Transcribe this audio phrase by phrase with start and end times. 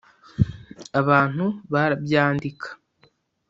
[0.99, 2.67] abantu barabyandika